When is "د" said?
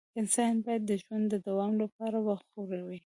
0.89-0.91, 1.29-1.35